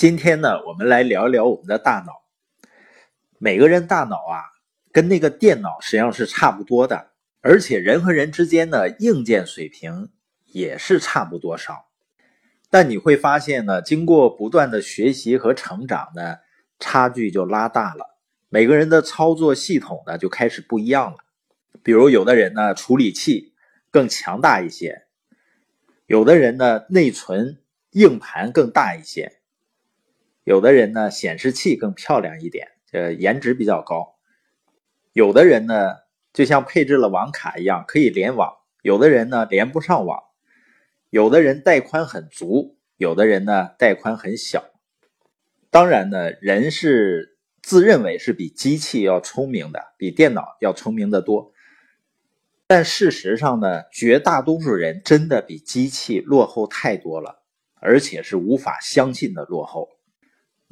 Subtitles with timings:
[0.00, 2.22] 今天呢，我们来聊一聊我们的大脑。
[3.36, 4.40] 每个人大脑啊，
[4.92, 7.10] 跟那个电脑实际上是差不多的，
[7.42, 10.08] 而且人和人之间的硬件水平
[10.46, 11.90] 也是差不多少。
[12.70, 16.36] 但你会发现呢，经过不断的学习和成长呢，
[16.78, 18.18] 差距就拉大了。
[18.48, 21.18] 每个人的操作系统呢，就开始不一样了。
[21.82, 23.52] 比如有的人呢，处理器
[23.90, 25.02] 更强大一些；
[26.06, 27.60] 有的人呢，内存
[27.90, 29.39] 硬盘更大一些。
[30.44, 34.16] 有的人呢，显示器更漂亮一点，呃，颜值比较高；
[35.12, 35.96] 有的人呢，
[36.32, 40.32] 就像配置了网卡一样，可以联网；有的人呢，连不上网；
[41.10, 44.64] 有的人带宽很足，有的人呢，带宽很小。
[45.68, 51.52] 当然呢，人是自认为是比机器要聪明的，比电脑要聪明的多。
[52.66, 57.42] 但事实上呢，绝大多数人真的比机器落后太多了，
[57.74, 59.88] 而且是无法相信的落后。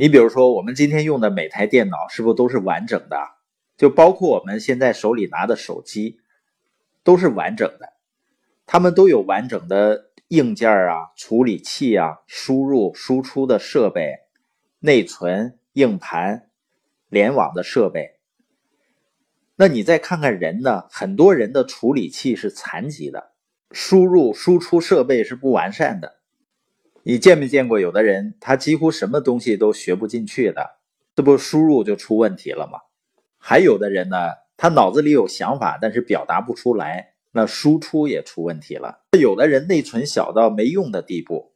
[0.01, 3.18] 你比如说，我们今天用的每台电脑是不是都是完整的？
[3.77, 6.21] 就包括我们现在手里拿的手机，
[7.02, 7.95] 都是完整的，
[8.65, 14.15] 它们都有完整的硬件啊、处理器啊、输入输出的设备、
[14.79, 16.49] 内存、硬盘、
[17.09, 18.21] 联网的设备。
[19.57, 20.85] 那你再看看人呢？
[20.93, 23.33] 很多人的处理器是残疾的，
[23.73, 26.18] 输入输出设备是不完善的。
[27.09, 30.73] 你见没见过有的人，他几乎什么东西都学不进去的，
[31.16, 32.80] 这不输入就出问题了吗？
[33.38, 34.16] 还有的人呢，
[34.59, 39.06] 他脑子里有想法，但是表达不出来，那输出也出问题了。
[39.18, 41.54] 有的人内存小到没用的地步，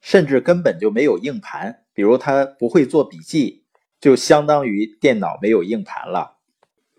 [0.00, 3.64] 甚至根本就没有硬盘，比如他不会做笔记，
[4.00, 6.36] 就相当于电脑没有硬盘了。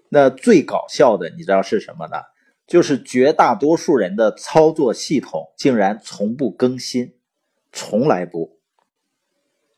[0.10, 2.18] 那最搞笑的，你知道是什么呢？
[2.68, 7.14] 就是绝大多数人的操作系统竟然从不更新。
[7.76, 8.60] 从来不，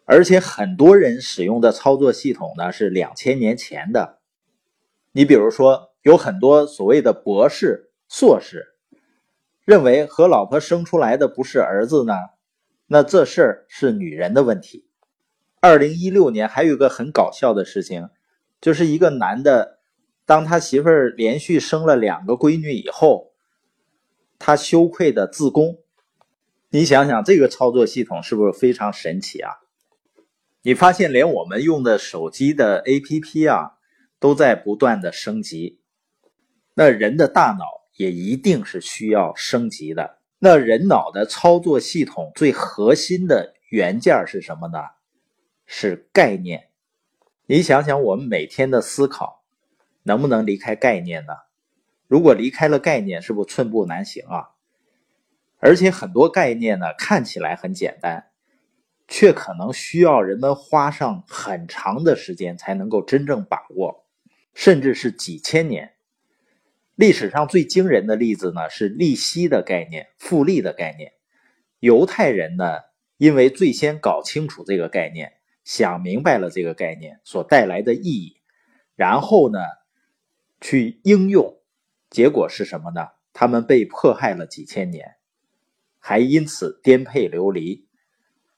[0.03, 4.19] 而且很多人使用的操作系统呢是两千年前的。
[5.13, 8.75] 你比如说，有很多所谓的博士、硕士，
[9.63, 12.13] 认为和老婆生出来的不是儿子呢，
[12.87, 14.89] 那这事儿是女人的问题。
[15.61, 18.09] 二零一六年还有一个很搞笑的事情，
[18.59, 19.79] 就是一个男的，
[20.25, 23.31] 当他媳妇儿连续生了两个闺女以后，
[24.37, 25.79] 他羞愧的自宫。
[26.75, 29.49] 你想想，这个操作系统是不是非常神奇啊？
[30.61, 33.77] 你发现连我们用的手机的 APP 啊，
[34.19, 35.79] 都在不断的升级。
[36.73, 37.63] 那人的大脑
[37.95, 40.17] 也一定是需要升级的。
[40.37, 44.79] 那人脑的操作系统最核心的元件是什么呢？
[45.65, 46.71] 是概念。
[47.45, 49.45] 你想想，我们每天的思考
[50.03, 51.31] 能不能离开概念呢？
[52.07, 54.49] 如果离开了概念，是不是寸步难行啊？
[55.65, 58.27] 而且很多概念呢，看起来很简单，
[59.07, 64.05] 却可能需要人们花上很长的时间才能够真正把握，
[64.53, 65.93] 甚至是几千年。
[66.93, 71.13] 历史上最惊人的例子呢，是利息的概念、复利的概念。
[71.79, 72.81] 犹太人呢，
[73.17, 75.33] 因为最先搞清楚这个概念，
[75.63, 78.37] 想明白了这个概念所带来的意义，
[78.95, 79.57] 然后呢，
[80.61, 81.57] 去应用，
[82.11, 83.07] 结果是什么呢？
[83.33, 85.14] 他们被迫害了几千年。
[86.07, 87.87] 还因此颠沛流离，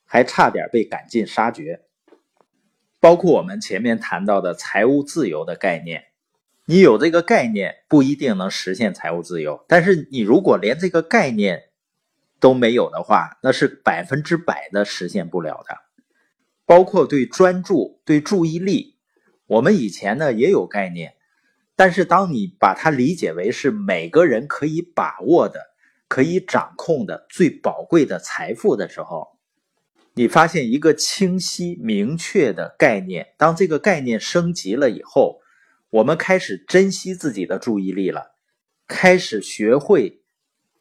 [0.03, 1.79] 还差点被赶尽杀绝。
[2.99, 6.07] 包括我们前面谈到的财务自由的概念，
[6.65, 11.69] 你有这个概念不一定能实现财务自由，但是你如果连这个概念
[12.41, 15.77] 都没有的话，那是百分之百的实现不了的。
[16.65, 18.97] 包括对专注、对注意力，
[19.45, 21.13] 我们以前呢也有概念，
[21.77, 25.76] 但是当你把它理解为是每个人可以把握的。
[26.07, 29.37] 可以掌控的最宝贵的财富的时候，
[30.13, 33.33] 你发现一个清晰明确的概念。
[33.37, 35.41] 当这个概念升级了以后，
[35.89, 38.31] 我们开始珍惜自己的注意力了，
[38.87, 40.21] 开始学会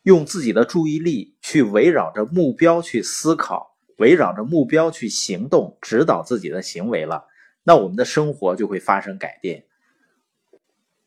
[0.02, 7.26] 用自己的注意力去围绕着目标去思考，围绕着目标去行动，指导自己的行为了。
[7.64, 9.64] 那我们的生活就会发生改变，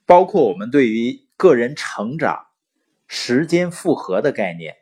[0.06, 2.48] 包括我们对于个人成长。
[3.12, 4.78] 时间复合的概念，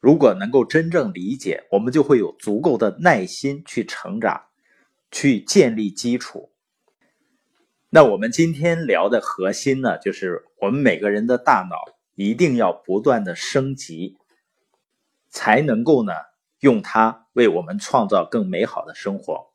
[0.00, 4.44] 如果能够真正理解，我们就会有足够的耐心去成长，
[5.10, 6.50] 去建立基础。
[7.90, 11.76] 那我们今天聊的核心呢，就是我们每个人的大脑
[12.14, 14.16] 一定要不断的升级，
[15.28, 16.14] 才能够呢
[16.60, 19.52] 用它为我们创造更美好的生活。